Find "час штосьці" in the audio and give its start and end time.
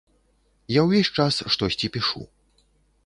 1.19-1.93